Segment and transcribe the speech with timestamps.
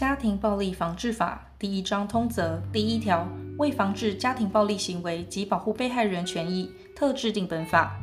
[0.00, 3.28] 家庭暴力防治法》第一章通则第一条，
[3.58, 8.00] 为防治家庭暴力行为及保护被害人权益，特制定本法。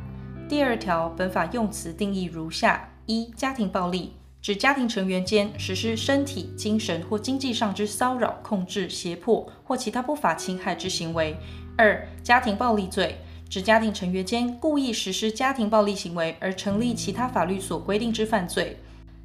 [0.48, 11.34] 第二条，本法用词定义如下：一、家庭暴力指家庭成员间实施身体、精神或经济上之骚扰、控制、胁迫或其他不法侵害之行为；
[11.76, 13.16] 二、家庭暴力罪
[13.50, 18.76] 指家庭成员间故意实施家庭暴力行为而成立其他法律所规定之犯罪；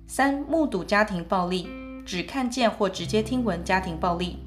[0.08, 1.68] 三、目睹家庭暴力
[2.06, 4.38] 指看见或直接听闻家庭暴力；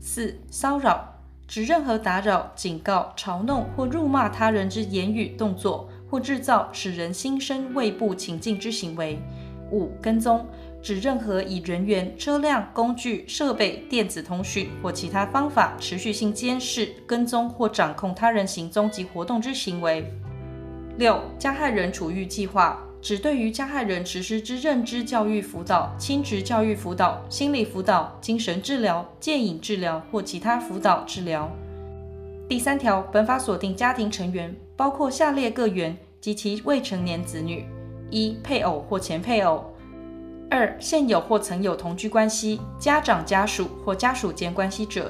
[0.00, 5.88] 四、骚扰指任何打扰、警告、嘲弄或辱骂他人之言语、动作。
[6.12, 9.18] 或制造使人心生畏怖情境之行为。
[9.70, 10.46] 五、跟踪
[10.82, 20.12] 指任何以人员、车辆、工具、设备、电子通讯或其他方法持续性监视、跟踪或掌控他人行踪及活动之行为。
[20.98, 31.50] 六、加害人处遇计划指对于加害人实施之认知教育辅导、亲职教育辅导、心理辅导、精神治疗、戒瘾治疗或其他辅导治疗。
[32.48, 37.66] 第三条，本法锁定家庭成员，包括下列各员及其未成年子女：
[38.08, 39.64] 一、配偶或前配偶；
[40.48, 45.06] 二、现有或曾有同居关系、家长家属或家属间关系者；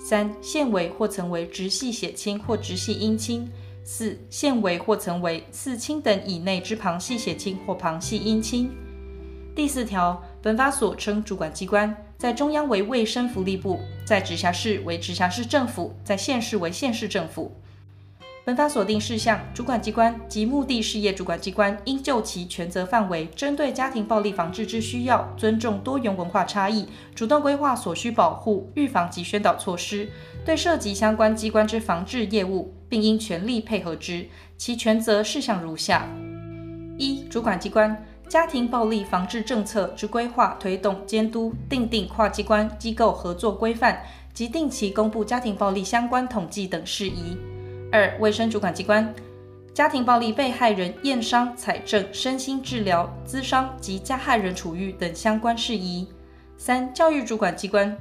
[0.00, 3.46] 三、现为或曾为直系血亲或直系姻亲；
[3.92, 8.70] 四、现为或曾为四亲等以内之旁系血亲或旁系姻亲。
[9.52, 11.92] 第四条，本法所称主管机关。
[12.16, 17.52] 在中央为卫生福利部，在直辖市为直辖市政府，在县市为县市政府。
[18.44, 30.08] 本法所定事项，主管机关及目的事业主管机关应就其权责范围，针对家庭暴力防治之需要，尊重多元文化差异，主动规划所需保护、预防及宣导措施，
[30.44, 34.26] 对涉及相关机关之防治业务，并应全力配合之。
[34.58, 36.06] 其权责事项如下：
[36.98, 38.04] 一、主管机关。
[38.28, 44.00] 家庭暴力防治政策之规划、推动、监督、订定跨机关机构合作规范
[44.32, 47.36] 及定期公布家庭暴力相关统计等事宜。
[47.90, 49.12] 二、卫生主管机关，
[49.74, 56.06] 家庭暴力被害人验伤、采证、身心治疗、咨商及加害人处遇等相关事宜。
[56.56, 57.96] 三、教育主管机关，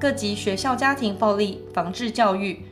[0.00, 2.62] 各级学校家庭暴力防治教育，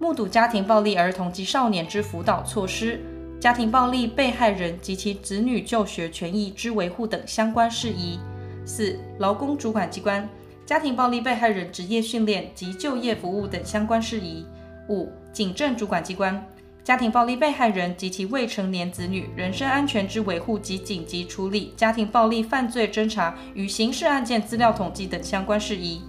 [0.00, 2.98] 目睹家庭暴力儿童及少年之辅导措施。
[3.38, 8.18] 家庭暴力被害人及其子女就学权益之维护等相关事宜。
[8.64, 10.26] 四、劳工主管机关，
[10.64, 14.46] 家庭暴力被害人职业训练及就业服务等相关事宜。
[14.88, 16.46] 五、警政主管机关，
[16.82, 26.00] 家庭暴力被害人及其未成年子女人身安全之维护及紧急处理家庭暴力犯罪侦查与刑事案件资料统计等相关事宜。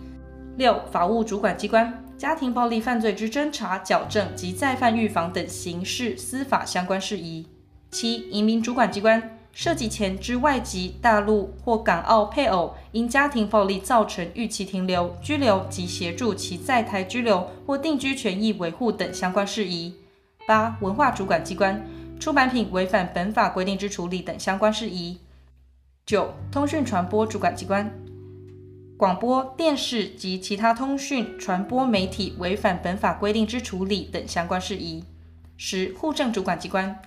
[0.56, 1.94] 六、法务主管机关。
[2.22, 7.48] 家庭暴力犯罪之侦查、矫正及再犯预防等刑事司法相关事宜。
[7.90, 19.96] 七、移民主管机关涉及前之外籍大陆或港澳配偶因家庭暴力造成逾期停留、拘留及协助其在台居留或定居权益维护等相关事宜。
[20.46, 21.84] 八、文化主管机关
[22.20, 25.18] 出版品违反本法规定之处理等相关事宜。
[26.06, 28.11] 九、通讯传播主管机关。
[29.02, 35.04] 广播电视及其他通讯传播媒体违反本法规定之处理等相关事宜。
[35.58, 37.02] 十、户政主管机关，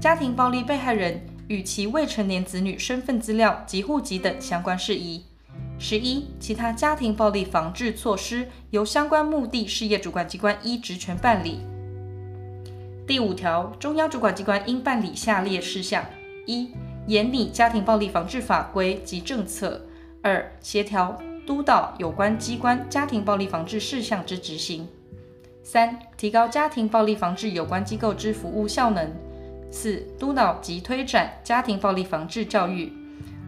[0.00, 5.22] 家庭暴力被害人与其未成年子女身份资料及户籍等相关事宜。
[5.78, 11.60] 十一、其他家庭暴力防治措施由相关目的事业主管机关依职权办理。
[13.06, 16.04] 第五条，中央主管机关应办理下列事项：
[16.44, 16.72] 一、
[17.06, 19.82] 研拟家庭暴力防治法规及政策；
[20.24, 21.16] 二、协调。
[21.46, 24.84] 督导有关机关家庭暴力防治事项之执行；
[25.62, 29.06] 三、提高家庭暴力防治有关机构之服务效能；
[29.70, 32.90] 四、督导及推展家庭暴力防治教育；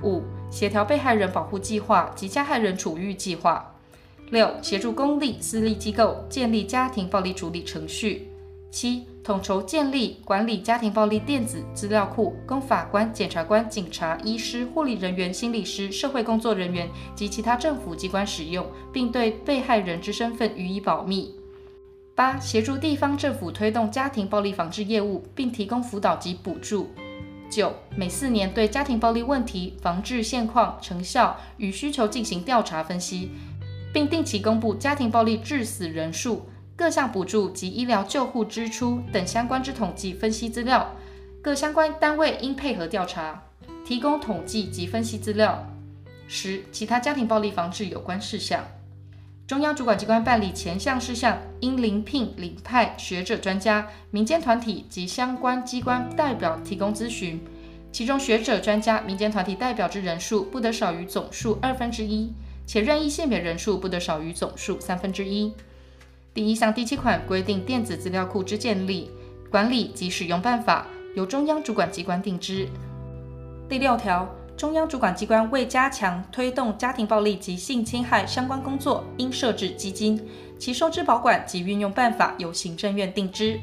[0.05, 3.61] 五、协调被害人保护计划及加害人处遇计划；
[4.31, 8.28] 六、协助公立、私立机构建立家庭暴力处理程序；
[8.71, 21.35] 七、统筹建立管理家庭暴力电子资料库，供法官、检察官、警察、医师、护理人员、心理师、社会工作人员及其他政府机关使用，并对被害人之身份予以保密。
[22.15, 26.91] 八、协助地方政府推动家庭暴力防治业务，并提供辅导及补助。
[27.49, 33.31] 九、每四年对家庭暴力问题防治现况、成效与需求进行调查分析，
[33.95, 36.43] 并定期公布家庭暴力致死人数。
[36.79, 40.95] 各项补助及医疗救护支出等相关之统计分析资料，
[41.43, 43.43] 各相关单位应配合调查，
[43.85, 45.67] 提供统计及分析资料。
[46.29, 48.65] 十、其他家庭暴力防治有关事项，
[49.45, 57.41] 中央主管机关办理前项事项，应遴聘领派学者专家、民间团体及相关机关代表提供咨询，
[57.91, 62.33] 其中学者专家、民间团体代表之人数不得少于总数二分之一。
[62.65, 65.53] 且任意限免人数不得少于总数三分之一。
[66.39, 69.11] 第一项第七款规定，电子资料库之建立、
[69.51, 70.87] 管理及使用办法
[71.17, 72.69] 由中央主管机关定之。
[73.69, 80.25] 第六条，中央主管机关为加强推动家庭暴力及性侵害相关工作，应设置基金，
[80.61, 83.59] 其收支保管及运用办法由行政院定之。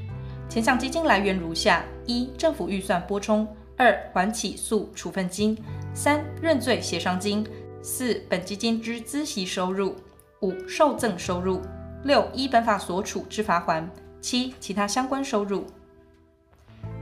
[0.50, 5.56] 前项基金来源如下：一、政府预算拨充；二、缓起诉处分金；
[5.94, 7.48] 三、认罪协商金。
[7.82, 9.94] 四、本基金之孳息收入；
[10.42, 11.62] 五、受赠收入；
[12.06, 13.84] 六、依本法所处之罚锾；
[14.22, 15.66] 七、其他相关收入。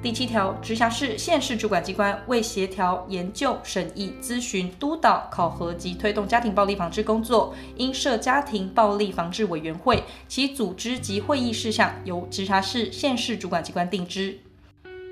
[0.02, 14.40] 第七条，直辖市、县市主管机关为协调、研究、审议、咨询、督导、考核及推动家庭暴力防治工作，应设家庭暴力防治委员会，其组织及会议事项由直辖市、县市主管机关定之。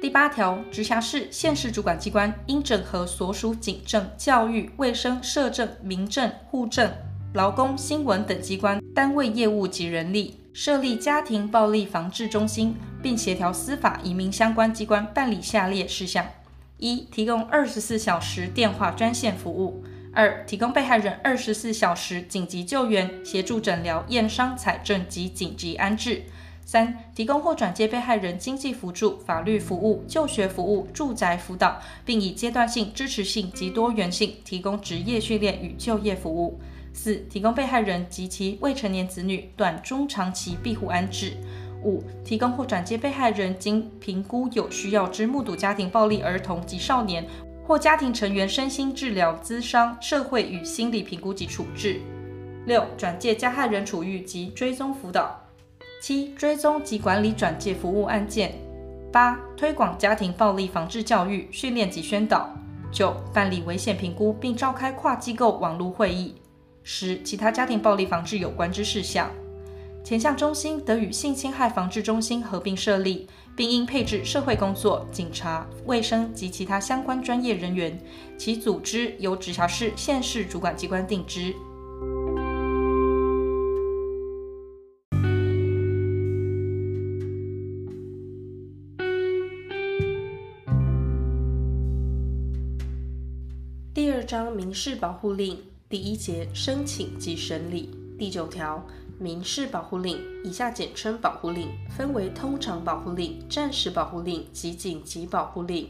[0.01, 6.89] 第八条，直辖市、县市主管机关应整合所属警政、教育、卫生、社政、民政、户政、
[7.33, 16.25] 劳工、新闻等机关单位业务及人力，设立家庭暴力防治中心，并协调司法、移民相关机关办理下列事项：
[16.75, 19.81] 一、提供二十四小时电话专线服务；
[20.11, 26.23] 二、提供被害人二十四小时紧急救援、协助诊疗、验伤、采证及紧急安置。
[26.65, 36.59] 三、提供或转介被害人经济辅助、法律服务、就学服务、住宅辅导，并以阶段性、支持性及多元性提供职业训练与就业服务。
[36.93, 41.33] 四、提供被害人及其未成年子女短、中、长期庇护安置。
[41.83, 47.25] 五、提供或转介被害人经评估有需要之目睹家庭暴力儿童及少年
[47.63, 51.99] 或家庭成员身心治疗、咨商、社会与心理评估及处置。
[52.67, 55.39] 六、转介加害人处遇及追踪辅导。
[56.01, 58.49] 七、追踪及管理转介服务案件；
[59.11, 62.47] 八、推广家庭暴力防治教育、训练及宣导；
[62.91, 66.35] 九、办理危险评估并召开跨机构网络会议；
[66.83, 69.31] 十、其他家庭暴力防治有关之事项。
[70.03, 77.99] 前项中心得与性侵害防治中心合并设立，并应配置社会工作、警察、卫生及其他相关专业人员，
[78.35, 81.53] 其组织由直辖市、县市主管机关定之。
[93.93, 95.59] 第二章民事保护令
[95.91, 98.81] 第一节申请及审理第九条
[99.19, 105.89] 民事保护令（以下简称保护令）分为通常保护令、暂时保护令及紧急保护令。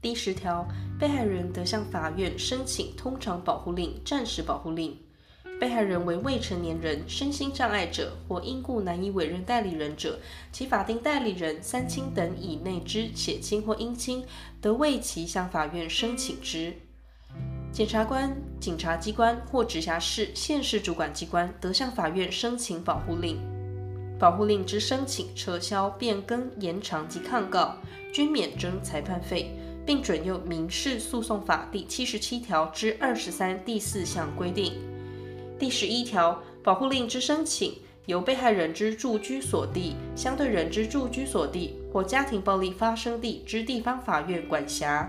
[0.00, 0.64] 第十条
[0.96, 4.96] 被害人得向法院申请通常保护令、暂时保护令。
[5.58, 10.20] 被害人为未成年人、身心障碍者或因故难以委任代理人者，
[10.52, 14.24] 其法定代理人三亲等以内之血亲或姻亲，
[14.60, 16.76] 得为其向法院申请之。
[17.72, 23.40] 检察官、警察机关或直辖市、县市主管机关得向法院申请保护令。
[24.18, 27.76] 保护令之申请、撤销、变更、延长及抗告，
[28.12, 29.56] 均免征裁判费，
[29.86, 34.74] 并准用民事诉讼法第七十七条之二十三第四项规定。
[35.58, 37.72] 第十一条，保护令之申请，
[38.06, 45.08] 由被害人之住居所地、相对人之住居所地或家庭暴力发生地之地方法院管辖，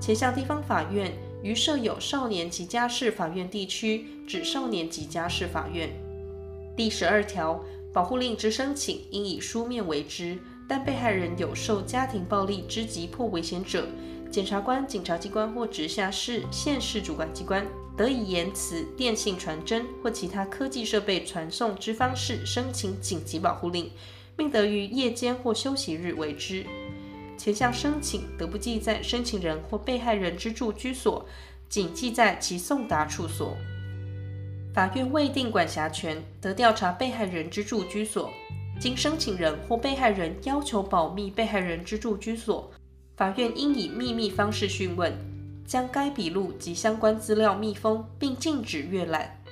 [0.00, 1.10] 且向地方法院。
[1.42, 5.90] 于设有少年及家事法院地区，指少年及家事法院。
[6.76, 13.86] 第十二条，保护令之申请应以书面为之，但被害人有受家庭暴力之急迫危险者，
[14.30, 17.66] 检察官、警察机关或直辖市、县市主管机关
[17.96, 23.90] 得以言辞、电信传真或其他科技设备传送之方式申请紧急保护令，
[24.36, 26.64] 并得于夜间或休息日为之。
[27.40, 31.24] 前项申请得不记载申请人或被害人之住居所，
[31.70, 33.56] 仅记载其送达处所。
[34.74, 38.30] 法院未定管辖权，得调查被害人之住居所。
[38.78, 42.70] 经申请人或被害人要求保密被害人之住居所，
[43.16, 45.10] 法院应以秘密方式讯问，
[45.66, 49.42] 将该笔录及相关资料密封，并禁止阅览。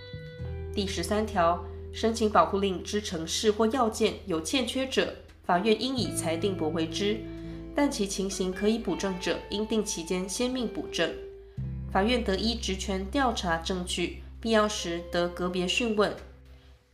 [0.74, 7.18] 第十三条，申请保护令之程式或要件有欠缺者，法院应以裁定驳回之。
[7.80, 11.14] 但其情形可以补正者，应定期间先命补正。
[11.92, 16.12] 法院得依职权调查证据，必要时得个别讯问。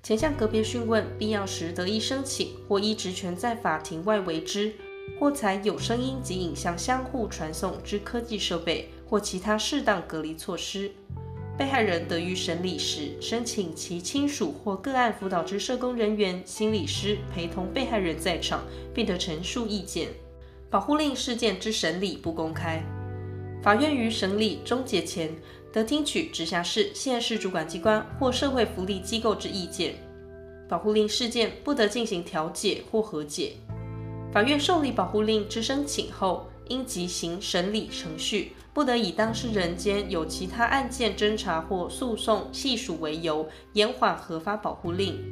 [0.03, 4.75] 前项个别讯问，必要时得依申请或依职权在法庭外为之，
[5.19, 10.93] 或采有声音及影像相互传送之科技设备，或其他适当隔离措施。
[11.57, 18.63] 被害人得于审理时，申请其亲属或个案辅导之社工人员、心理师陪同被害人在场，
[18.95, 20.09] 并得陈述意见。
[20.75, 22.83] 保护令事件之审理不公开，
[23.63, 25.31] 法院于审理终结前
[25.73, 29.95] 得听取直辖市、县市主管机关或社会福利机构之意见。
[30.69, 33.53] 保护令事件不得进行调解或和解。
[34.33, 45.23] 法院受理保护令之申请后，应即行审理程序，不得以当事人间有其他案件侦查或诉讼系属为由，延缓核发保护令。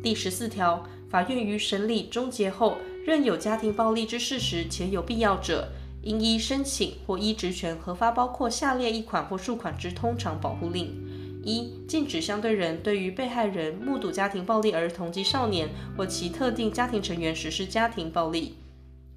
[0.00, 5.68] 第十四条，法院于审理终结后，任有家庭暴力之事实且有必要者，
[6.02, 10.86] 应依申请或依职权核发包括下列一款或数款之通常保护令：
[11.42, 18.56] 一、禁止相对人对于被害人目睹家庭暴力儿童及少年或其特定家庭成员实施家庭暴力。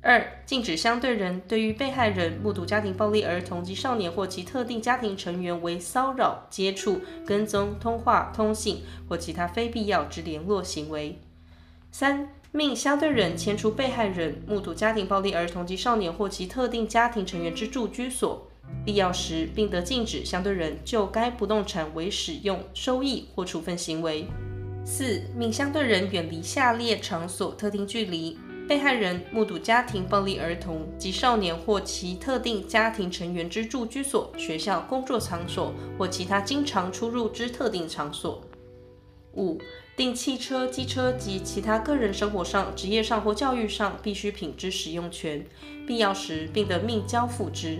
[0.02, 11.22] 二、禁止相对人对于被害人目睹家庭暴力儿童及少年或其特定家庭成员为骚扰、接触、跟踪、通话、通信或其他非必要之联络行为。
[11.90, 18.48] 三、命相对人迁出被害人目睹家庭暴力儿童及少年或其特定家庭成员之住居所，
[18.86, 24.28] 必要时并得禁止相对人就该不动产为使用、收益或处分行为。
[24.86, 28.38] 四、命相对人远离下列场所特定距离。
[28.68, 38.42] 被害人目睹家庭暴力儿童及少年或其特定家庭成员之住居所、学校、工作场所或其他经常出入之特定场所。
[39.34, 39.60] 五、
[39.96, 45.46] 定汽车、机车及其他个人生活上、职业上或教育上必需品之使用权，
[45.86, 47.78] 必要时并得命交付之。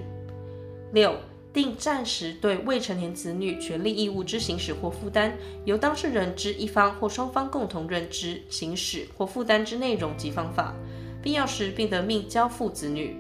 [0.92, 1.16] 六、
[1.52, 5.34] 定暂时对未成年子女权利义务之行使或负担，
[5.66, 10.76] 由当事人之一方或双方共同认知、行使或负担之内容及方法，
[11.20, 13.18] 必要时并得命交付子女。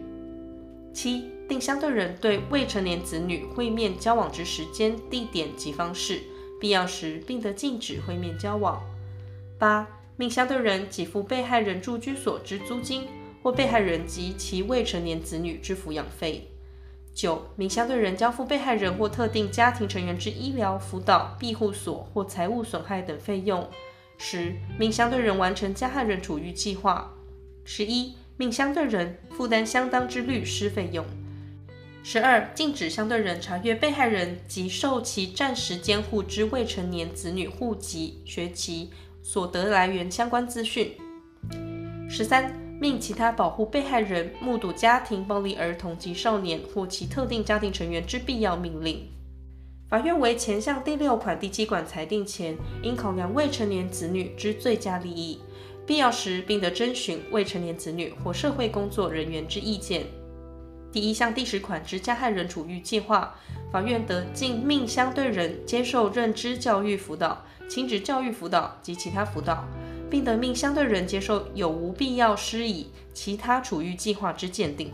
[0.93, 6.21] 七、定相对人对未成年子女会面交往之时间、地点及方式，
[6.63, 8.81] 必要时并得禁止会面交往。
[9.59, 13.05] 八、命相对人给付被害人住居所之租金，
[13.41, 16.49] 或被害人及其未成年子女之抚养费。
[17.13, 23.69] 九、命相对人交付被害人或特定家庭成员之医疗、辅导、庇护所或财物损害等费用。
[24.17, 27.13] 十、命相对人完成加害人处遇计划。
[27.65, 31.05] 十一、命相对人负担相当之律师费用。
[32.05, 38.91] 十二、禁止相对人查阅被害人及受其暂时监护之未成年子女户籍、学籍、
[39.21, 40.91] 所得来源相关资讯。
[42.09, 49.07] 十三、命其他保护被害人目睹家庭暴力儿童及少年或其特定家庭成员之必要命令。
[49.89, 55.39] 法院为前项第六款第七款裁定前，应考量未成年子女之最佳利益，
[55.87, 60.03] 必要时并得征询未成年子女或社会工作人员之意见。
[60.93, 63.35] 第一项第十款之加害人处遇计划，
[63.71, 69.67] 法院得径命相对人接受认知教育辅导、亲职教育辅导及其他辅导。
[70.13, 74.91] 并得命相对人接受有无必要施以其他处遇计划之鉴定。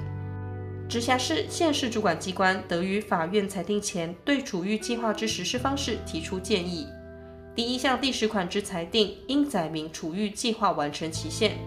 [0.87, 6.87] 直辖市、县市主管机关得于法院裁定前，对处遇计划之实施方式提出建议。
[7.53, 11.57] 第一项第十款之裁定，应载明处遇计划完成期限。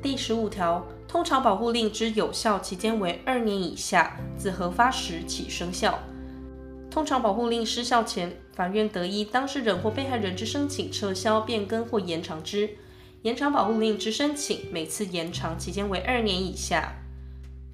[0.00, 0.82] 第十五条，
[1.14, 5.96] 通常保护令之有效期间为二年以下，自核发时起生效。
[6.90, 12.68] 通常保护令失效前，法院得依当事人或被害人之申请撤销、变更或延长之。
[13.22, 16.92] 延长保护令之申请，每次延长期间为二年以下。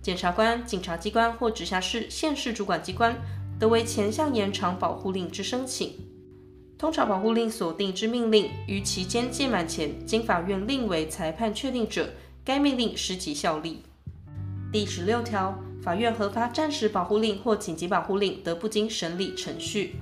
[0.02, 3.16] 检察官、警察机关或直辖市、县市主管机关
[3.58, 5.94] 得为前项延长保护令之申请。
[6.76, 12.10] 通常保护令所定之命令，于期间届满前，经法院令为裁判确定者，
[12.50, 13.84] 该命令失其效力。
[14.72, 15.56] 第十六条。
[15.80, 19.94] 法院核发暂时保护令或紧急保护令，得不经审理程序。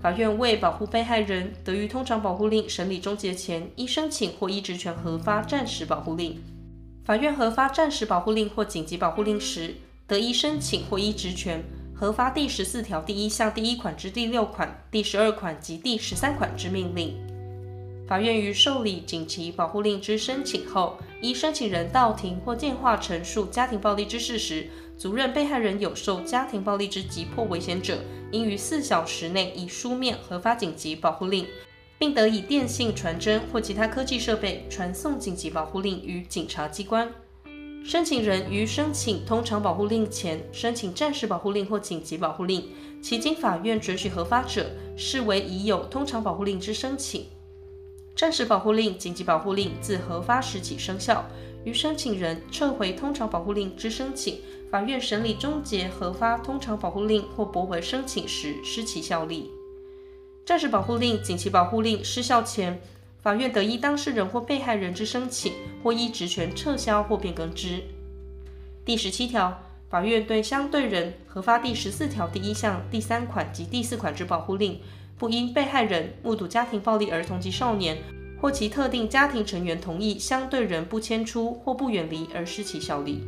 [0.00, 6.40] 法院为保护被害人，得于通常保护令审理终结前，依申请或依职权核发暂时保护令。
[7.02, 9.74] 法院核发暂时保护令或紧急保护令时，
[10.06, 17.16] 得依申请或依职权核发第十四条第一项第一款之第六款、第十二款及第十三款之命令。
[18.06, 24.68] 法院于受理紧急保护令之申请后，依申请人到庭或电话陈述家庭暴力之事实，
[24.98, 27.98] 足认被害人有受家庭暴力之急迫危险者，
[28.30, 31.46] 应于四小时内以书面核发紧急保护令，
[31.98, 37.10] 并得以电信传真或其他科技设备传送紧急保护令于警察机关。
[37.82, 42.68] 申请人于申请通常保护令前，申请暂时保护令或紧急保护令，
[43.00, 47.26] 其经法院准许核发者，视为已有通常保护令之申请。
[48.16, 51.24] 暂时保护令、紧急保护令自核发时起生效。
[51.64, 54.38] 于申请人撤回通常保护令之申请，
[54.70, 59.50] 法院审理终结核发通常保护令或驳回申请时，失其效力。
[60.46, 62.80] 暂时保护令、紧急保护令失效前，
[63.20, 67.82] 法院得依当事人或被害人之申请，或依职权撤销或变更之。
[68.84, 74.80] 第十七条，法院对相对人核发第十四条第一项第三款及第四款之保护令，
[75.18, 77.96] 不因被害人目睹家庭暴力儿童及少年，
[78.40, 83.24] 或其特定家庭成员同意相对人不迁出或不远离而失其效力。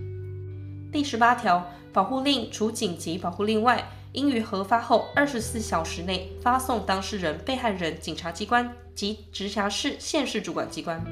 [0.93, 11.03] 第十八条，保护令除紧急保护令外，应于核发后二十四小时内发送当事人、被害人、警察机关及直辖市、县市主管机关。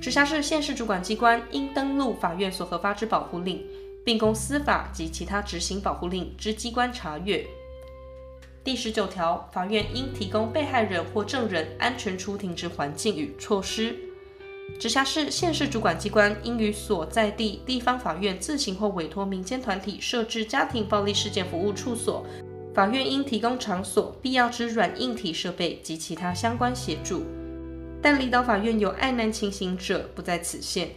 [0.00, 3.64] 直辖市、县市主管机关应登录法院所核发之保护令，
[4.04, 7.46] 并供司法及其他执行保护令之机关查阅。
[8.64, 13.94] 第十九条，法院应提供被害人或证人安全出庭之环境与措施。
[14.80, 22.24] 直辖市、县市主管机关应于所在地地方法院自行或委托民间团体设置家庭暴力事件服务处所。
[22.74, 27.22] 法院应提供场所、必要之软硬体设备及其他相关协助。
[28.00, 30.88] 但离岛法院有爱难情形者，不在此限。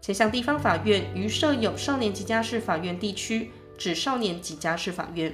[0.00, 5.32] 前项地方法院于设有少年及家事法院地区，指少年及家事法院。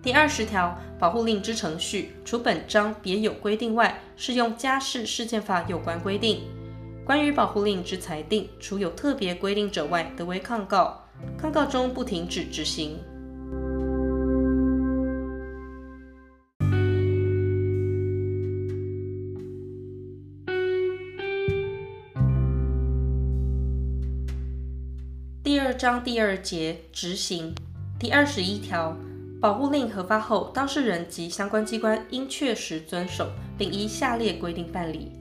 [0.00, 6.42] 第二十条，保护令之程序，除本章别有规定外，适用家事事件法有关规定。
[7.04, 11.04] 关于保护令之裁定，除有特别规定者外，得为抗告。
[11.36, 12.96] 抗告中不停止执行。
[25.42, 27.52] 第二章第二节执行
[27.98, 28.96] 第二十一条，
[29.40, 35.12] 保护令核发后，当事人及相关机关应确实遵守，并依下列规定办理。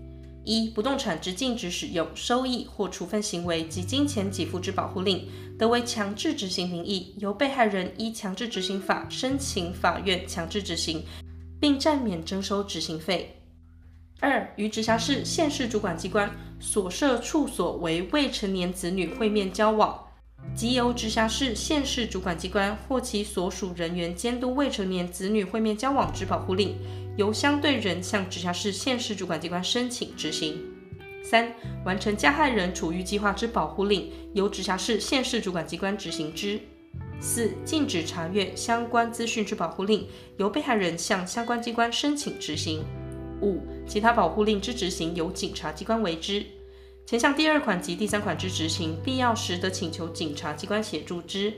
[0.44, 5.28] 一、不动产之禁止使用、收益或处分行为及金钱给付之保护令，
[5.60, 11.04] 得为强制执行名义，由被害人依强制执行法申请法院强制执行，
[11.60, 13.36] 并暂免征收执行费。
[14.20, 16.28] 二、于直辖市、县市主管机关
[16.60, 20.07] 所设处所为未成年子女会面交往，
[20.56, 26.76] 即由直辖市、县市主管机关或其所属人员监督未成年子女会面交往之保护令。
[27.16, 30.60] 由相对人向直辖市、县市主管机关申请执行。
[31.24, 31.52] 三、
[31.84, 36.60] 完成加害人处遇计划之保护令，由直辖市、县市主管机关执行之。
[37.20, 40.08] 四、禁止查阅相关资讯之保护令，
[40.38, 42.84] 由被害人向相关机关申请执行。
[43.42, 46.46] 五、其他保护令之执行，由警察机关为之。
[47.08, 51.54] 前项第二款及第三款之执行，必要时得请求警察机关协助之。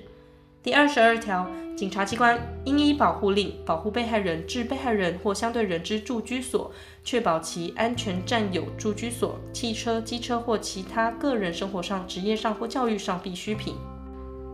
[0.62, 6.72] 第二十二条，警察机关应依保护令保护被害人至被害人或相对人之住居所，
[7.04, 13.74] 确保其安全占有住居所、汽车、机车或其他个人生活上、职业上或教育上必需品。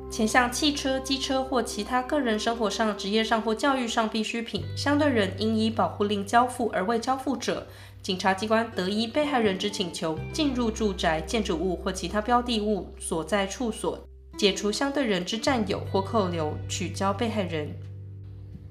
[0.10, 7.68] 前项汽车、机车或其他个人生活上、职业上或教育上必需品，相对人应依保护令交付而未交付者，
[8.06, 14.00] 警察机关得依被害人之请求进入住宅、建筑物或其他标的物所在处所。
[14.38, 17.76] 解除相对人之占有或扣留，取交被害人。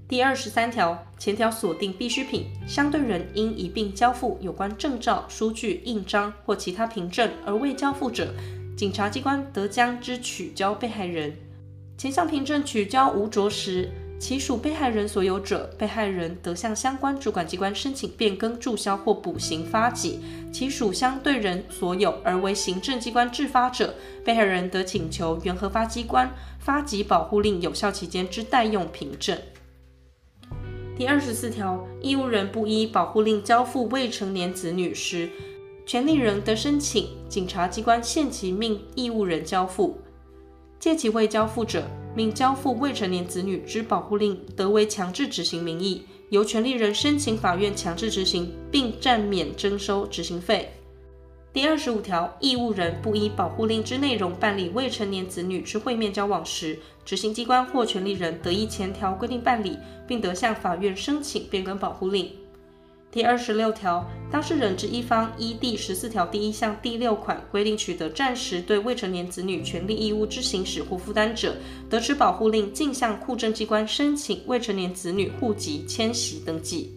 [0.07, 8.33] 第二十三条，前条所定必需品，相对人应一并交付有关证照、书据、印章或其他凭证，而未交付者，
[8.77, 11.37] 警察机关得将之取交被害人。
[11.99, 20.19] 前项凭证取交无着实，其属被害人所有者，被害人得向相关主管机关申请变更、注销或补行发给；
[20.51, 29.37] 其属相对人所有而为行政机关制发者，被害人得请求原核发机关发给保护令有效期间之待用凭证。
[30.97, 35.29] 第二十四条，义务人不依保护令交付未成年子女时，
[35.85, 39.99] 权利人得申请警察机关限期命义务人交付，
[40.79, 41.83] 届期未交付者。
[42.15, 50.71] 命交付未成年子女之保护令，得为强制执行名义，由权利人申请法院强制执行，并暂免征收执行费。
[51.53, 62.31] 第二十五条，义务人不依保护令之内容办理未成年子女之会面交往时，执行机关或权利人得以前条规定办理，并得向法院申请变更保护令。
[63.15, 71.55] 第二十六条，当事人之一方依第十四条第一项第六款规定取得暂时对未成年子女权利义务之行使或负担者，
[71.89, 76.93] 得持保护令径向户政机关申请未成年子女户籍迁徙登记。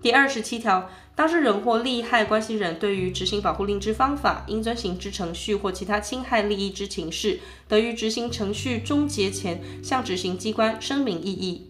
[0.00, 11.65] 第二十七条，当事人或利害关系人对于执行保护令之方法、应遵行之程序或其他侵害利益之情事，得于执行程序终结前向执行机关声明异议。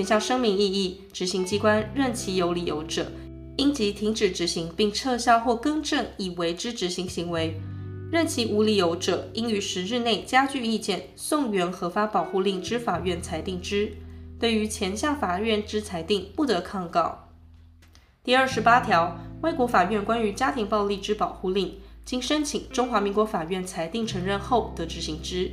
[0.00, 3.12] 前项声明异议，执行机关任其有理由者，
[3.58, 7.52] 应即停止执行，并撤销或更正已为之执行行为；
[8.10, 13.92] 任其无理由者，应于十日内加具意见，送原核发保护令之法院裁定之。
[14.38, 17.28] 对于前项法院之裁定，不得抗告。
[18.24, 21.74] 第二十八条，外国法院关于家庭暴力之保护令，
[22.06, 25.52] 经申请中华民国法院裁定承认后，得执行之。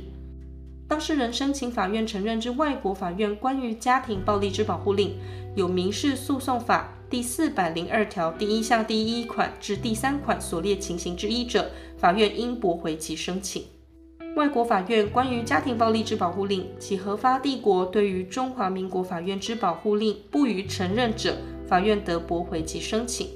[0.88, 5.14] 当事人申请法院承认之外国法院关于家庭暴力之保护令，
[5.54, 13.62] 有民事诉讼法第四百零二条第一项第一款至第三款所列情形之一者，法院应驳回其申请。
[14.34, 23.28] 外国法院关于家庭暴力之保护令，其核发地国对于中华民国法院之保护令不予承认者，法院得驳回其申请。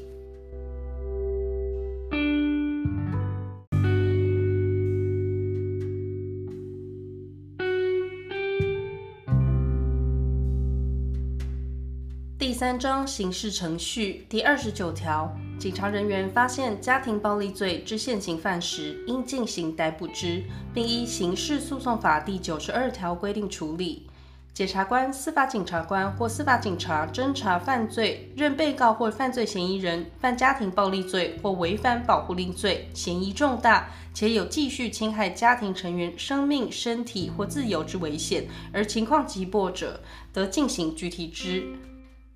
[12.63, 24.07] 三章刑事程序第二十九条，警察人员发现家庭暴力罪之现行犯时，应进行逮捕之，并依刑事诉讼法第九十二条规定处理。
[24.55, 40.01] 检察官、司法警察官或司法警察侦查犯罪，认被告或犯罪嫌疑人犯家庭暴力罪或违反保护令罪，嫌疑重大，且有继续侵害家庭成员生命、身体或自由之危险，而情况急迫者，
[40.33, 41.67] 得进行拘提之。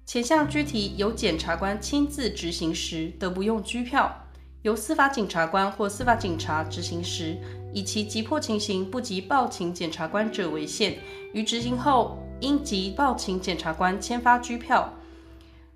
[0.06, 4.08] 前项拘提由检察官亲自执行时，得不用拘票；
[4.62, 7.36] 由司法警察官或司法警察执行时，
[7.72, 10.96] 以其急迫情形不及报请检察官者为限。
[11.32, 14.88] 于执行后，应即报请检察官签发拘票。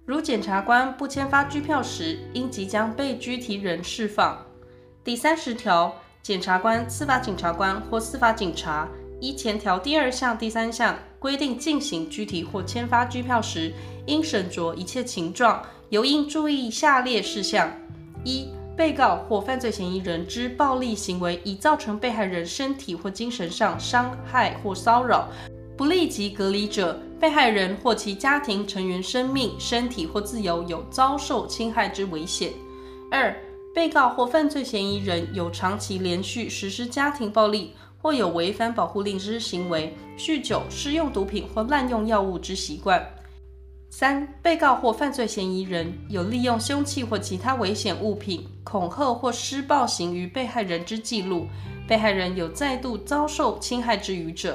[0.06, 4.46] 如检察官不签发拘票时，应即将被拘提人释放。
[5.02, 8.88] 第三十条，检察官、司法警察官或司法警察
[9.20, 13.72] 依前条第二项、第三项规定进行拘提或签发拘票时，
[14.06, 17.70] 应审酌一切情状，尤应注意下列事项：
[18.24, 25.28] 一、被告或犯罪嫌疑人之暴力行为已造成被害人身体或精神上伤害或骚扰，
[25.76, 32.52] 不立即隔离者，被害人或其家庭成员生命、身体或自由有遭受侵害之危险；
[33.10, 33.36] 二、
[33.74, 43.06] 被告或犯罪嫌疑人有长期连续实施家庭暴力，或有违反保护令之行为，酗酒、施用毒品或滥用药物之习惯。
[43.90, 51.48] 三、被告或犯罪嫌疑人有利用凶器或其他危险物品恐吓或施暴行于被害人之记录，
[51.88, 54.52] 被害人有再度遭受侵害之余者；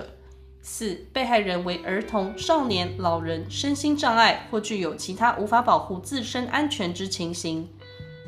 [0.61, 7.67] 四、被害人为儿童、少年、老人、身心障碍或具有其他无法保护自身安全之情形。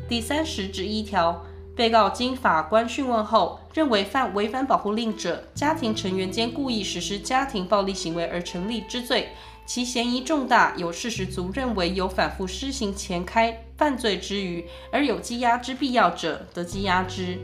[0.09, 1.45] 第三十之一条，
[1.77, 9.29] 被告经法官讯问后，认为犯违反保护令者，家庭成员间故意实施家庭暴力行为而成立之罪。
[9.67, 17.37] 其嫌疑重大，有事实足认为有反复施行前开犯罪之余，而有羁押之必要者，得羁押之。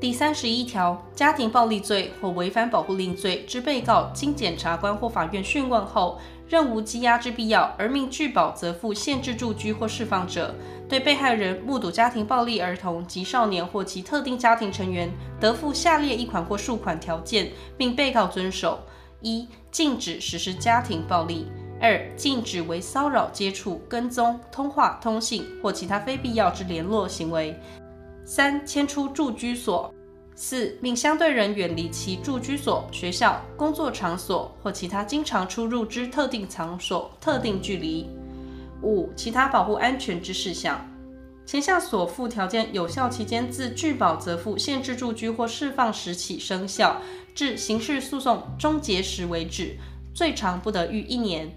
[0.00, 10.54] 第三十一条，家庭暴力罪或违反保护令罪之被告，经检察官或法院讯问后，认无羁押之必要，而命具保则付限制住居或释放者，
[10.88, 18.80] 对被害人目睹家庭暴力儿童及少年或其特定家庭成员，得负下列一款或数款条件，并被告遵守。
[19.20, 21.44] 一、禁止实施家庭暴力；
[21.80, 27.52] 二、禁止为骚扰、接触、跟踪、通话、通信或其他非必要之联络行为；
[28.24, 29.92] 三、迁出住居所；
[30.36, 38.06] 四、命相对人远离其住居所、学校、工作场所或其他经常出入之特定场所特定距离；
[38.82, 40.86] 五、其他保护安全之事项。
[41.46, 47.00] 前项所附条件有效期间自具保责付限制住居或释放时起生效。
[47.34, 49.76] 至刑事诉讼终结时为止，
[50.12, 51.56] 最长不得逾一年。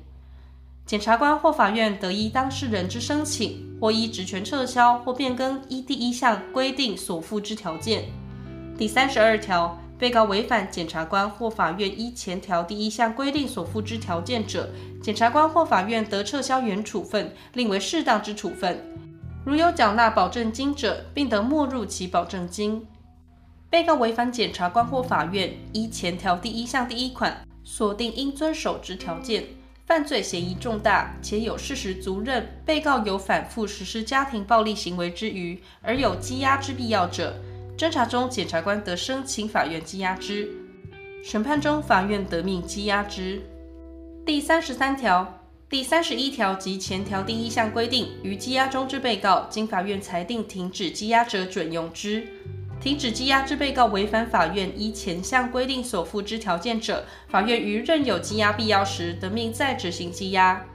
[0.86, 8.06] 检察官或法院得依当事人之申请，或依职权撤销或变更依第一项规定所附之条件。
[8.78, 14.68] 第三十二条，被告违反检察官或法院依前条第一项规定所附之条件者，
[15.00, 18.84] 检察官或法院得撤销原处分，另为适当之处分。
[19.46, 22.84] 如有缴纳保证金者，并得没入其保证金。
[23.70, 29.44] 被告违反检察官或法院依前条第一项第一款所定应遵守之条件，
[29.86, 37.36] 犯罪嫌疑重大，且有事实足认被告有反复实施家庭暴力行为之余，而有羁押之必要者，
[37.78, 40.50] 侦查中检察官得申请法院羁押之，
[41.24, 43.42] 审判中法院得命羁押之。
[44.26, 52.28] 第三十三条、第三十一条及前条第一项规定，于羁押中之被告，经法院裁定停止羁押者，准用之。
[52.80, 60.66] 停止羁押之被告违反法院依前项规定所附之条件者，法院于任有羁押必要时，得命再执行羁押。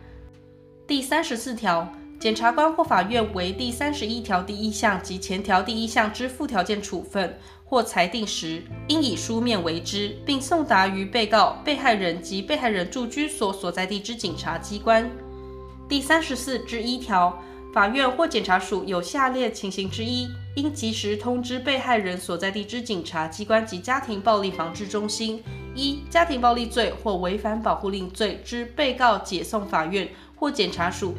[0.87, 15.11] 第三十四条，检察官或法院为第三十一条第一项及前条第一项之附条件处分或裁定时，应以书面为之，并送达于被告、被害人及被害人住居所所在地之警察机关。
[15.88, 17.38] 第三十四之一条。
[17.74, 31.14] 法院或检察署有下列情形之一，应及时通知被害人所在地之警察机关及家庭暴力防治中心，一家庭暴力罪或违反保护令罪之被告解送法院或检察署，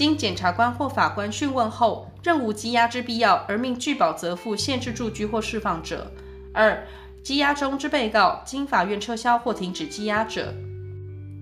[0.00, 6.06] 经检察官或法官讯问后，认无羁押之必要而命具保责付限制住居或释放者；
[6.54, 6.86] 二、
[7.22, 10.54] 羁押中之被告经法院撤销或停止羁押者。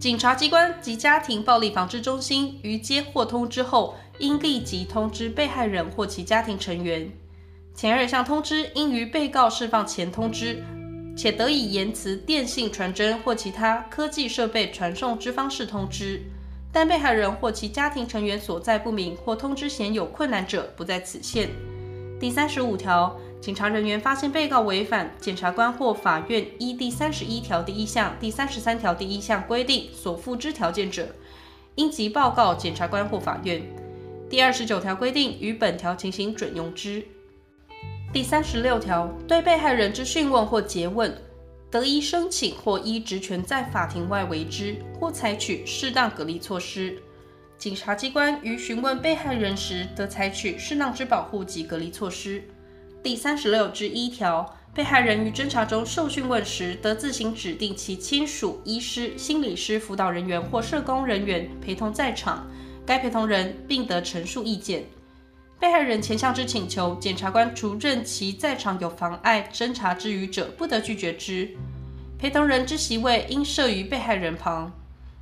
[0.01, 7.09] 警察机关及家庭暴力防治中心于接获通知后，应立即通知被害人或其家庭成员。
[7.77, 10.65] 前二项通知应于被告释放前通知，
[11.17, 16.21] 且得以言辞、电信传真或其他科技设备传送之方式通知。
[16.79, 21.49] 但被害人或其家庭成员所在不明或通知显有困难者，不在此限。
[22.21, 23.19] 第三十五条。
[23.41, 31.09] 警察人员发现被告违反检察官或法院依第三十一条第一项、第三十三条第一项规定所附之条件者，
[31.75, 33.61] 应即报告检察官或法院。
[34.31, 37.05] 第二十九条规定与本条情形准用之。
[38.13, 41.13] 第三十六条，对被害人之讯问或诘问，
[41.71, 46.97] 得依申请或依职权在法庭外为之，或采取适当隔离措施。
[47.59, 52.43] 警察机关于询问被害人时，得采取适当之保护及隔离措施。
[53.03, 62.47] 第三十六之一条，被害人于侦查中受讯问时，得自行指定其亲属、医师、心理师、辅导人员或社工人员陪同在场，
[62.87, 64.85] 该陪同人并得陈述意见。
[65.61, 71.57] 被害人前项之请求，检察官除认其在场有妨碍侦查之余者，不得拒绝之。
[72.19, 74.73] 陪同人之席位应设于被害人旁。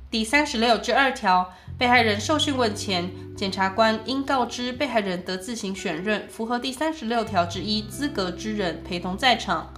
[0.09, 1.53] 第三十六之二条。
[1.77, 9.71] 被害人受讯问前，检察官应告知被害人得自行选任符合第三十六条之一资格之人陪同在场。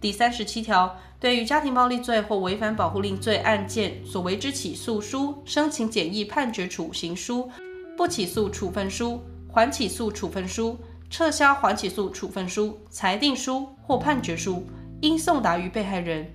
[0.00, 7.50] 第三十七条，对于家庭暴力罪或违反保护令罪案件所为之起诉书、申请简易判决处刑书、
[7.96, 9.20] 不起诉处分书、
[9.52, 10.78] 缓起诉处分书、
[11.10, 14.66] 撤销缓起诉处分书、裁定书或判决书，
[15.02, 16.26] 应送达于被害人。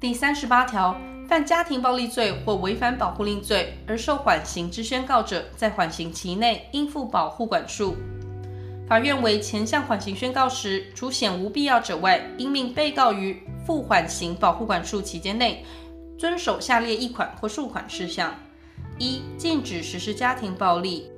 [0.00, 0.96] 第三十八条。
[1.28, 7.96] 犯家庭暴力罪或违反保护令罪而受缓刑之宣告者，在缓刑期内应负保护管束。
[8.86, 15.64] 法院为前项缓刑宣告时，除显无必要者外，应命被告于负缓刑保护管束期间内，
[16.18, 18.34] 遵守下列一款或数款事项：
[18.98, 21.08] 一、禁止实施家庭暴力。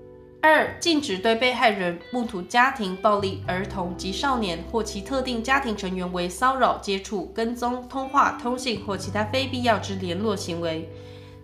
[0.46, 10.86] 二、禁止对被害人目睹家庭暴力儿童及少年或其特定家庭成员为骚扰、接触、跟踪、通话、通信或其他非必要之联络行为。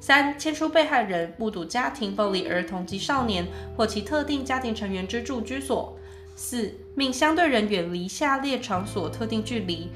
[0.01, 5.97] 三、迁出被害人目睹家庭暴力儿童及少年或其特定家庭成员之住居所。
[6.37, 9.91] 四、命相对人远离下列场所特定距离。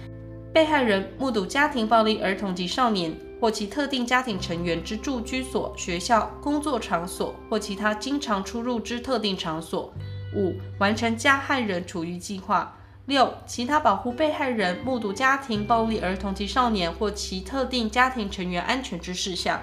[0.50, 3.14] 被害人目睹家庭暴力儿童及少年。
[3.44, 9.92] 或其特定家庭成员之住居所、学校、工作场所或其他经常出入之特定场所。
[10.34, 12.74] 五、完成加害人处遇计划。
[13.04, 19.60] 六、其他保护被害人目睹家庭暴力儿童及少年或其特定家庭成员安全之事项。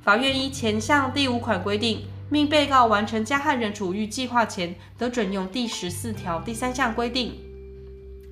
[0.00, 7.38] 法院依前项第五款规定，命被告完成加害人处遇计划前，得准用第十四条第三项规定。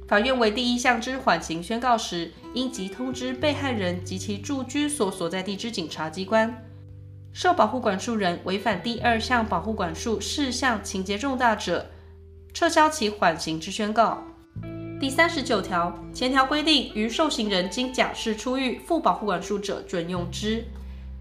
[0.09, 6.63] 法院为第一项之缓刑宣告时，应即通知被害人及其住居所所在地之警察机关。
[7.33, 11.91] 受保护管束人违反第二项保护管束事项情节重大者，
[12.55, 14.23] 撤销其缓刑之宣告。
[15.01, 20.65] 第三十九条前条规定，于受刑人经假释出狱负保护管束者，准用之。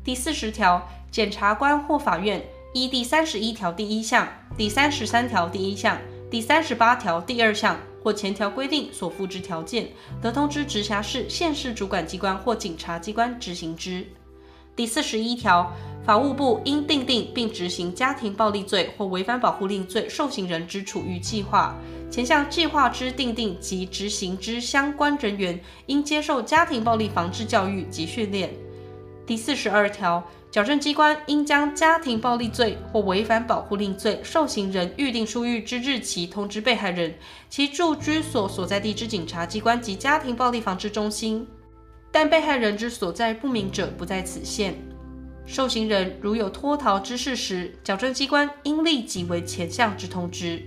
[0.03, 2.45] 第四十条检察官或法院
[2.75, 5.97] 依第三十一条第一项、第三十三条第一项、
[6.29, 7.77] 第三十八条第二项。
[8.05, 9.89] 或前条规定所附之条件，
[10.21, 14.05] 得通知直辖市、县市主管机关或警察机关执行之。
[14.75, 15.73] 第四十一条，
[16.05, 21.75] 法务部应订定并执行家庭暴力罪或违反保护令罪受刑人之处遇计划。
[22.11, 28.53] 前项计划之订定及执行之相关人员，应接受家庭暴力防治教育及训练。
[29.25, 30.23] 第四十二条。
[30.55, 37.13] 矫正机关应将家庭暴力罪或违反保护令罪受刑人预定出狱之日期通知被害人，
[37.49, 41.45] 其住居所所在地之警察机关及家庭暴力防治中心，
[42.09, 44.73] 但被害人之所在不明者不在此限。
[45.45, 50.63] 受刑人如有脱逃之事时，矫正机关应立即为前项之通知。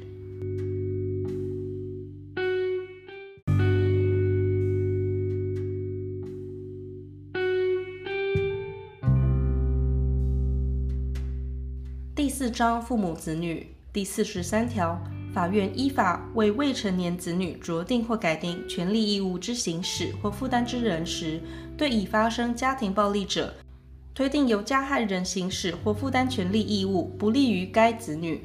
[12.48, 14.98] 四章父母子女第四十三条，
[15.34, 21.42] 法院依法为未成年子女酌定或改定权利义务之行使或负担之人时，
[21.76, 23.52] 对已发生家庭暴力者，
[24.14, 28.40] 推定由加害人行使或负担权利义务不利于该子女。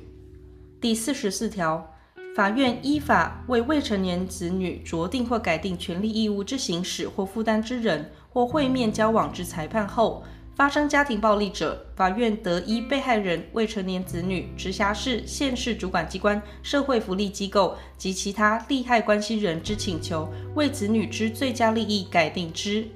[0.82, 1.90] 第四十四条，
[2.36, 22.88] 法院依法为未成年子女酌定或改定权利义务之行使或负担之人，或会面交往之裁判后，发生家庭暴力者，法院得依被害人未成年子女、直辖市、县市主管机关、社会福利机构及其他利害关系人之请求，为子女之最佳利益改定之。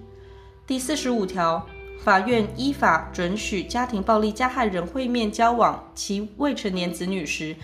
[0.68, 1.66] 第四十五条，
[2.04, 7.56] 法院依法准许家庭暴力加害人会面交往其未成年子女时，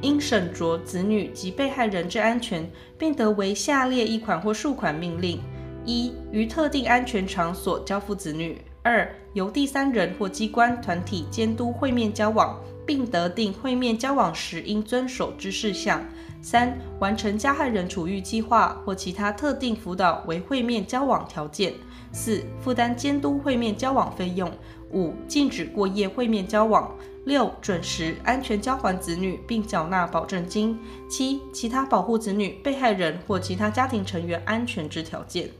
[0.00, 5.40] 应审酌子女及被害人之安全，并得为下列一款或数款命令：
[5.84, 16.00] 一、于特定安全场所交付子女；二、由第三人或机关团体监督会面交往，并得定会面交往时应遵守之事项；
[16.40, 21.72] 三、完成加害人处遇计划或其他特定辅导为会面交往条件；
[22.10, 24.48] 四、负担监督会面交往费用；
[24.92, 26.90] 五、禁止过夜会面交往。
[27.26, 30.78] 六、准时安全交还子女，并缴纳保证金。
[31.06, 35.50] 七、其他保护子女、被害人或其他家庭成员安全之条件。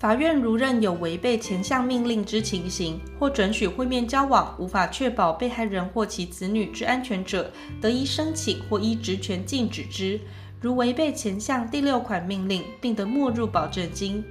[0.00, 10.18] 法院如认有违背前项命令之情形，或准许会面交往无法确保被害人或其子女之安全者，得以申请或依职权禁止之。
[10.58, 14.24] 如违背前项第六款命令，并得没入保证金。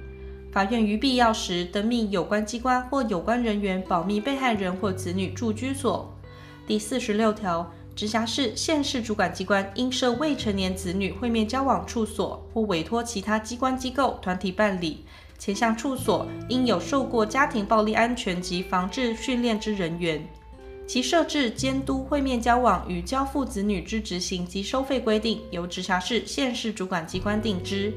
[0.50, 6.12] 法院于必要时，得命有关机关或有关人员保密被害人或子女住居所。
[6.66, 15.04] 第四十六条，直辖市、县市主管机关应设未成年子女会面交往处所，或委托其他机关机构团体办理。
[15.40, 20.22] 前项处所应有受过家庭暴力安全及防治训练之人员。
[20.86, 27.90] 其设置、监督会面交往与交付子女之执行及收费规定，由直辖市、县市主管机关定之。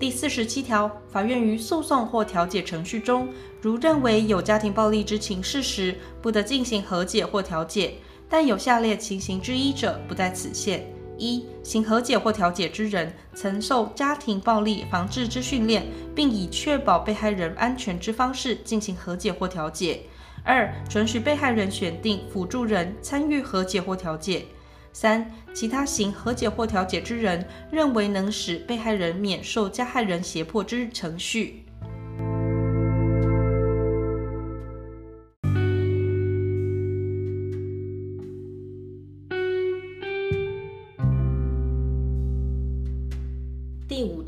[0.00, 3.28] 第四十七条，法院于诉讼或调解程序中，
[3.60, 7.94] 如认为有家庭暴力之情事时，不得进行和解或调解，
[8.28, 10.84] 但有下列情形之一者，不在此限：
[11.18, 20.00] 一、行和解或调解之人曾受家庭暴力防治之训练，并以确保被害人安全之方式进行和解或调解；
[20.44, 24.46] 二、准许被害人选定辅助人参与和解或调解。
[24.92, 31.64] 三、其他行和解或调解之人认为能使被害人免受加害人胁迫之程序。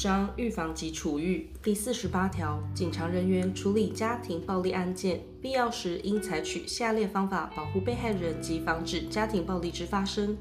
[0.00, 10.38] 章预防及处遇第四十八条，警察人员处理家庭暴力案件，必要时应采取下列方法保护被害人及防止家庭暴力之发生：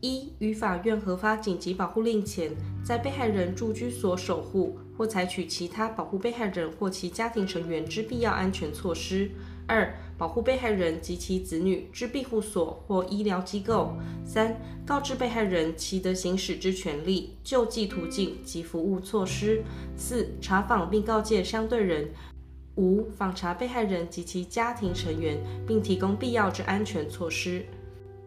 [0.00, 2.50] 一、于法院核发紧急保护令前，
[2.84, 9.30] 在被害人住居所守护或采取其他保护被害人或其家庭成员之必要安全措施。
[9.68, 13.96] 二、保护被害人及其子女之庇护所或医疗机构。
[14.24, 19.62] 三、告知被害人其得行使之权利、救济途径及服务措施。
[19.96, 22.08] 四、查访并告诫相对人。
[22.76, 27.64] 五、访查被害人及其家庭成员，并提供必要之安全措施。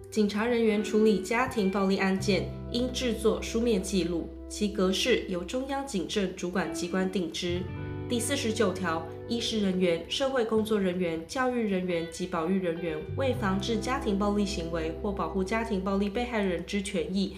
[0.10, 7.62] 警察人员处理家庭暴力案件，应制作书面记录，其格式由中央警政主管机关定之。
[8.10, 17.36] 第四十九条，医师人员、社会工作人员、教育人员及保育人员为防治家庭暴力行为或保护家庭暴力被害人之权益，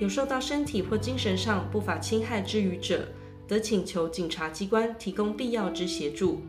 [0.00, 3.06] 有受到身体或精神上不法侵害之余者，
[3.46, 6.40] 得请求警察机关提供必要之协助。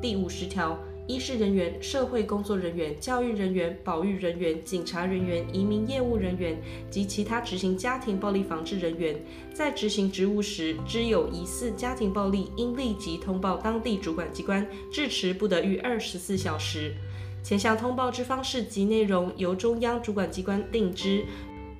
[0.00, 0.78] 第五十条。
[1.10, 6.56] 医事人员、社会工作人员、教育人员、保育人员、警察人员、移民业务人员
[6.88, 9.20] 及其他执行家庭暴力防治人员，
[9.52, 16.94] 在执行职务时，知有疑似家庭暴力，应立即通报当地主管机关，至迟不得逾二十四小时。
[17.42, 21.24] 前项通报之方式及内容由中央主管机关定之，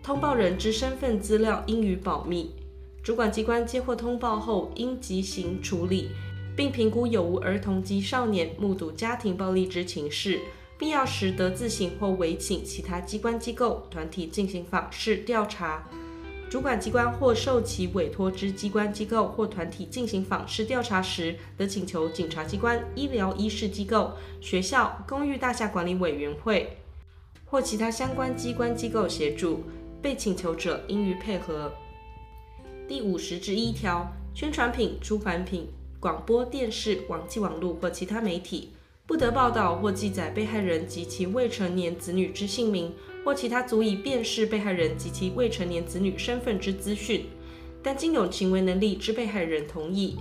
[0.03, 2.51] 通报人之身份资料应予保密。
[3.03, 6.11] 主管机关接获通报后，应即行处理。
[6.57, 10.41] 并评估有无儿童及少年目睹家庭暴力之情事，
[10.79, 15.89] 必要时得自行或委请其他机关机构团体进行访视调查。
[16.49, 26.77] 主管机关或受其委托之机关机构或团体进行访视调查时，得请求警察机关、医疗医事机构、学校、公寓大厦管理委员会
[27.45, 29.65] 或其他相关机关机构协助。
[30.03, 31.71] 被请求者应予配合。
[32.89, 35.69] 第五十之一条，宣传品、出版品。
[36.01, 38.71] 广播电视、网际网络或其他媒体
[39.07, 42.91] 不得报道或记载被害人及其未成年子女之姓名
[43.23, 47.27] 或其他足以辨识被害人及其未成年子女身份之资讯，
[47.83, 50.17] 但经有行为能力之被害人同意，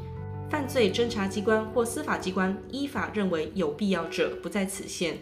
[0.49, 5.17] 犯罪侦查机关或司法机关依法认为有必要者，不在此限。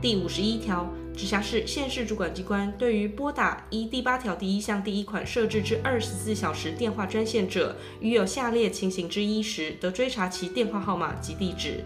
[0.00, 0.88] 第五十一条，
[1.18, 11.82] 直辖市、县市主管机关对于拨打依第八条第一项第一款设置之二十四小时电话专线者，于有下列情形之一时，得追查其电话号码及地址：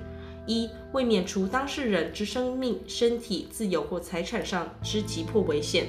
[0.47, 5.87] 一、为免除当事人之生命、身体、自由或财产上之急迫危险；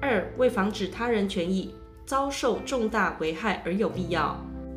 [0.00, 1.74] 二、为防止他人权益
[2.06, 4.36] 遭受重大危害而有必要；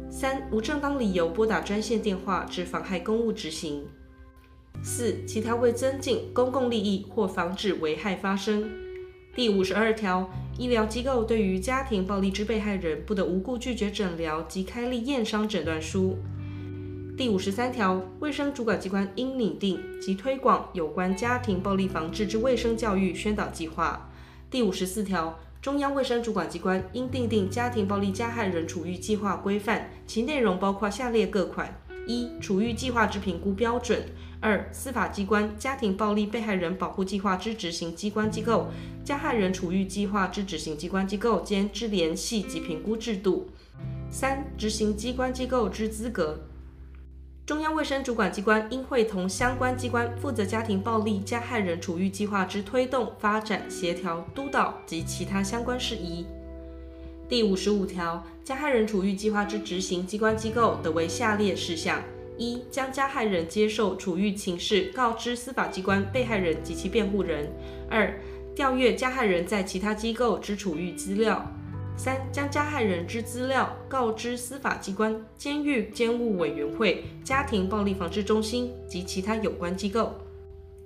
[0.10, 3.86] 三、无正当理由拨打专线电话之妨害公务执行。
[4.84, 8.70] 四、其他为增进公共利益或防止危害发生。
[9.36, 16.18] 第五十二条，医疗机构对于家庭暴力之被害人，不得无故拒绝诊疗及开立验伤诊断书。
[17.16, 24.10] 第五十三条，卫生主管机关应拟定及推广有关家庭暴力防治之卫生教育宣导计划。
[24.50, 31.78] 第五十四条，中央卫生主管机关应订定家庭暴力加害人处遇计划规范，其内容包括下列各款：
[32.08, 34.02] 一、处遇计划之评估标准。
[34.42, 38.68] 二、司法机关家庭暴力被害人保护计划之执行机关机构、
[39.04, 43.50] 加害人处遇计划之执行机关机构间之联系及评估制度。
[44.10, 46.40] 三、执行机关机构之资格。
[47.46, 56.26] 中央卫生主管机关应会同相关机关负责家庭暴力加害人处遇计划之推动、发展、协调、督导及其他相关事宜。
[57.28, 62.02] 第五十五条，加害人处遇计划之执行机关机构得为下列事项。
[62.40, 67.46] 一、将加害人接受处遇情事告知司法机关被害人及其辩护人；
[67.90, 68.18] 二、
[68.56, 71.42] 调阅加害人在其他机构之处遇资料；
[71.98, 80.14] 三、将加害人之资料告知司法机关、监狱监务委员会、家庭暴力防治中心及其他有关机构。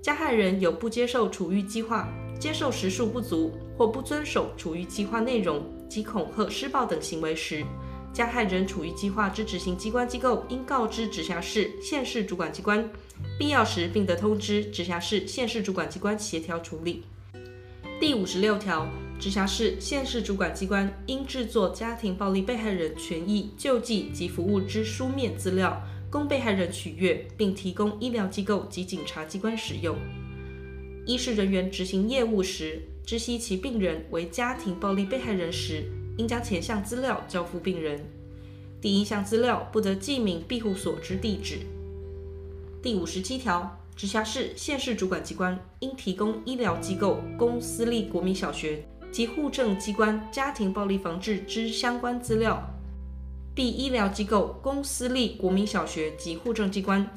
[0.02, 7.64] 加害人有不接受处遇计划、接受时数不足或不遵守处遇计划内容及恐吓、施暴等行为时，
[8.14, 12.88] 加害人处于计划之执行机关机构应告知直辖市、县市主管机关，
[13.40, 17.04] 必要时并得通知直辖市、县市主管机关协调处理。
[18.00, 18.88] 第五十六条，
[19.20, 29.98] 直辖市、县市主管机关应制作家庭暴力被害人权益救济及服务之书面资料，供被害人取阅，并提供医疗机构及警察机关使用。
[31.08, 35.86] 医事人员执行业务时，知悉其病人为家庭暴力被害人时，
[36.18, 38.04] 应将前项资料交付病人。
[38.82, 41.60] 第一项资料不得记明庇护所之地址。
[42.82, 52.62] 第五十七条，直辖市、县市主管机关应提供医疗机构、公私立国民小学及户政机关家庭暴力防治之相关资料。
[53.56, 57.08] 第医疗机构、公私立国民小学及户政机关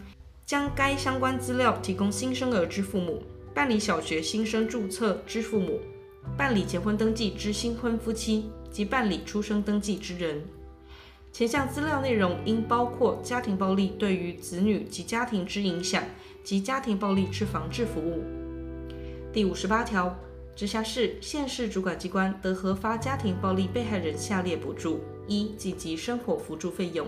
[0.45, 3.23] 将该相关资料提供新生儿之父母、
[3.53, 5.81] 办理小学新生注册之父母、
[6.37, 8.45] 办理结婚登记之新婚夫妻。
[8.77, 10.45] 及办理出生登记之人，
[11.33, 16.05] 前项资料内容应包括家庭暴力对于子女及家庭之影响
[16.45, 18.23] 及家庭暴力之防治服务。
[19.33, 20.15] 第五十八条，
[20.55, 27.07] 直辖市、县市主管机关得核发家庭暴力被害人下列补助：一、紧急生活辅助费用；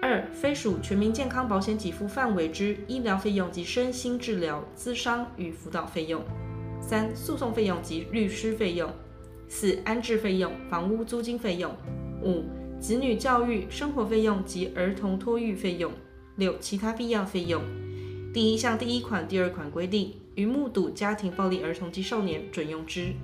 [0.00, 6.22] 二、非属全民健康保险给付范围之医疗费用及身心治疗、咨商与辅导费用；
[6.80, 8.90] 三、诉讼费用及律师费用。
[9.48, 11.70] 四、安置费用、房屋租金费用；
[12.22, 12.44] 五、
[12.78, 15.90] 子女教育、生活费用及儿童托育费用；
[16.36, 17.62] 六、其他必要费用。
[18.32, 23.14] 第一项第一款、第二款规定，于目睹家庭暴力儿童及少年准用之。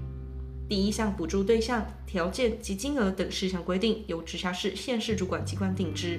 [0.66, 6.18] 第一项补助对象、条件及金额等事项规定，由直辖市、县市主管机关定之。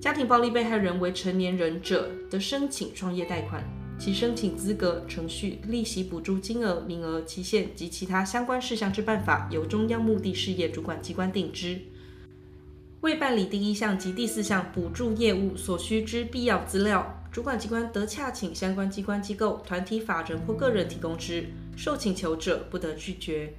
[0.00, 3.62] 家庭暴力被害人为成年人者，得申请创业贷款。
[3.98, 11.80] 其申请资格、程序、利息补助金额、名额、期限及其他相关事项之办法，由中央目的事业主管机关定之。
[13.00, 21.46] 为办理第一项及第四项补助业务所需之必要资料，主管机关得洽请相关机关、机构、团体、法人或个人提供之，
[21.76, 23.52] 受请求者不得拒绝。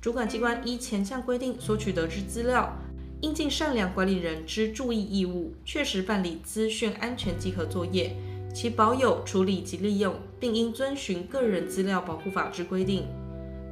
[0.00, 2.76] 主管机关依前项规定所取得之资料，
[3.22, 8.14] 应尽善良管理人之注意义务，确实办理资讯安全稽核作业。
[8.52, 13.04] 其保有、处理及利用，并应遵循个人资料保护法之规定。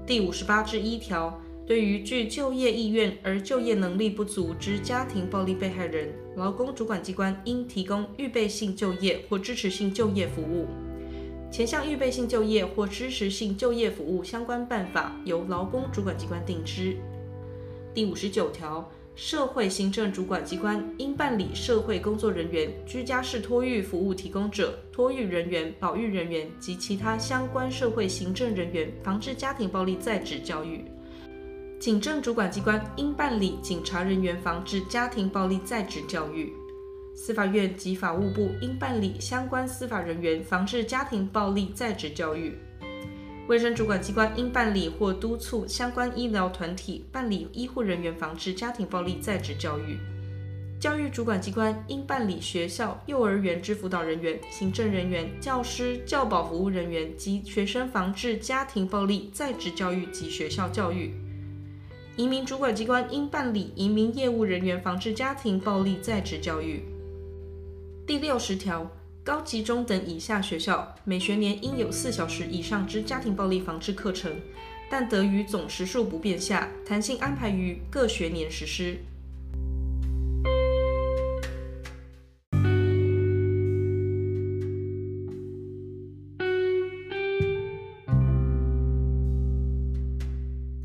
[0.06, 10.66] 第五十八之一条，对于具就业意愿而就业能力不足之家庭暴力被害人，劳工主管机关应提供预备性就业或支持性就业服务。
[11.50, 16.96] 前项预备性就业或支持性就业服务相关办法，由劳工主管机关定之。
[17.92, 18.90] 第五十九条。
[19.22, 30.86] 社会行政主管机关应办理社会工作人员、居家式托育服务提供者、托育人员、保育人员及其他相关社会行政人员防治家庭暴力在职教育。
[31.78, 36.50] 警政主管机关应办理警察人员防治家庭暴力在职教育。
[37.14, 42.58] 司法院及法务部应办理相关司法人员防治家庭暴力在职教育。
[43.50, 49.98] 卫生主管机关应办理或督促相关医疗团体办理医护人员防治家庭暴力在职教育。
[50.78, 61.12] 教育主管机关应办理学校、幼儿园之辅导人员、行政人员、教师、教保服务人员及学生防治家庭暴力在职教育及学校教育。
[62.14, 66.84] 移民主管机关应办理移民业务人员防治家庭暴力在职教育。
[68.06, 68.88] 第六十条。
[69.30, 74.34] 高级中等以下学校每学年应有四小时以上之家庭暴力防治课程，
[74.90, 78.98] 但得于总时数不变下，弹性安排于各学年实施。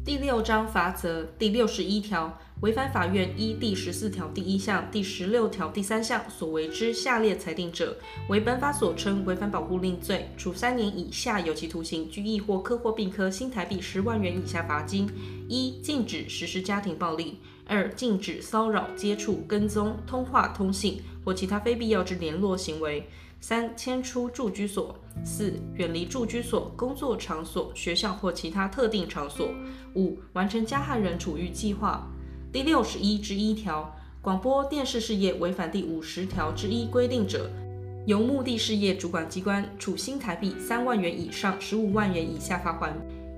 [0.06, 2.38] 第六章罚则第六十一条。
[2.66, 7.96] 违反法院依第十四条第一项、第十六条第三项所为之下列裁定者，
[8.28, 15.08] 为本法所称违反保护令罪，处三年以下有期徒刑、拘役或科或并科新台币十万元以下罚金：
[15.48, 17.36] 一、禁止实施家庭暴力；
[17.68, 23.04] 二、禁止骚扰、接触、跟踪、通话、通信或其他非必要之联络行为；
[23.40, 29.50] 三、迁出住居所；四、远离住居所、工作场所、学校或其他特定场所；
[29.94, 32.12] 五、完成加害人处遇计划。
[32.56, 37.52] 第六十一之一条，广播电视事业违反第五十条之一规定者，
[38.06, 42.94] 由目的事业主管机关处新台币三万元以上十五万元以下罚锾，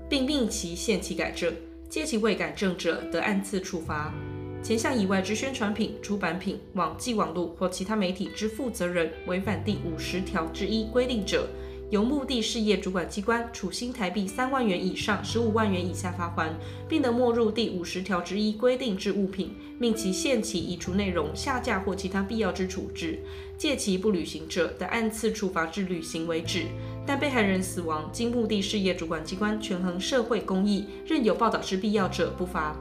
[0.08, 1.52] 并命其限期改正，
[1.88, 4.14] 届期未改正者，得按次处罚。
[4.62, 11.48] 前项以外之宣传品、出版品、网际网络或其他媒体之负责人违反第五十条之一规定者，
[11.90, 16.50] 由目的事业主管机关处新台币三万元以上十五万元以下罚锾，
[16.86, 23.18] 并得没入第五十条之一规定之物品，命其限期移除内容、下架或其他必要之处置。
[23.56, 26.66] 借其不履行者，得按次处罚至履行为止。
[27.06, 32.76] 但被害人死亡，经目的事业主管机关权衡社会公益，任有报道之必要者，不罚。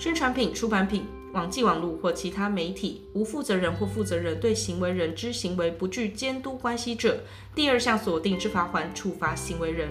[0.00, 1.04] 宣传品、出版品。
[1.34, 7.18] 网际网路或其他媒体无负责人或负责人对行为人之行为不具监督关系者，
[7.56, 9.88] 第二项锁定之罚锾处罚行为人。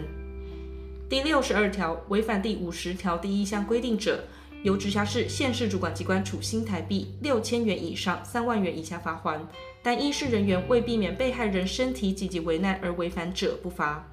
[1.10, 4.24] 第六十二条违反第五十条第一项规定者，
[4.64, 9.42] 由直辖市、县市主管机关处新台币六千元以上三万元以下罚锾，
[9.84, 14.13] 但医事人员为避免被害人身体紧急危难而违反者，不罚。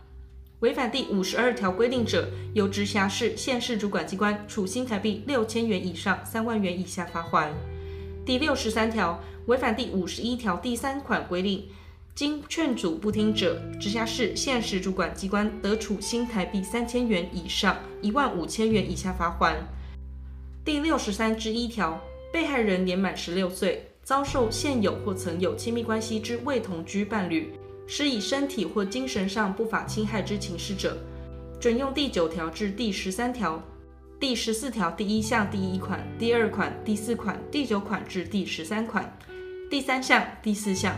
[0.61, 7.49] 违反第五十二条规定者，由直辖市、县市主管机关处新台币六千元以上三万元以下罚锾。
[8.27, 11.67] 第六十三条违反第五十一条第三款规定，
[12.15, 19.55] 经劝阻不听者，直辖市、县市主管机关得处新台币三千元以上一万五千元以下罚锾。
[20.63, 21.99] 第六十三之一条，
[22.31, 27.51] 被害人年满十六岁，遭受现有或曾有亲密关系之未同居伴侣。
[27.93, 30.97] 施以身体或精神上不法侵害之情事者，
[31.59, 33.61] 准用第九条至第十三条、
[34.20, 39.12] 第十四条第一项第一款、第二款、第四款、第九款至第十三款、
[39.68, 40.97] 第三项、第四项、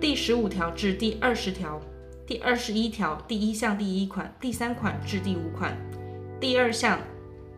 [0.00, 1.80] 第十五条至第二十条、
[2.26, 5.78] 第二十一条第一项第一款、第三款至第五款、
[6.40, 6.98] 第二项、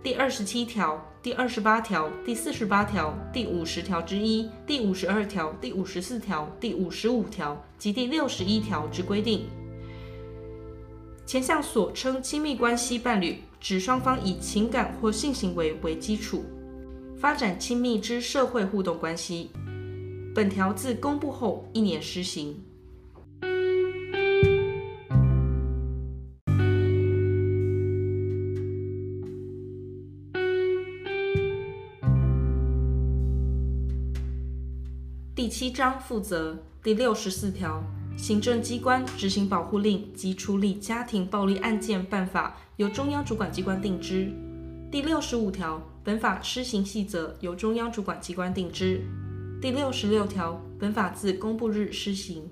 [0.03, 1.01] 第二十七条。
[1.23, 9.47] 第二十八条、第四十八条、第五十条之一、第五十二条、第五十四条、第五十五条及第六十一条之规定。
[11.25, 16.45] 前项所称亲密关系伴侣，指双方以情感或性行为为基础，
[17.17, 19.51] 发展亲密之社会互动关系。
[20.35, 22.61] 本条自公布后一年施行。
[35.53, 37.85] 七章负责第六十四条，
[38.17, 44.33] 行政机关执行保护令及处理家庭暴力案件办法由中央主管机关定之。
[44.91, 49.03] 第六十五条，本法施行细则由中央主管机关定之。
[49.61, 52.49] 第六十六条，本法自公布日施行。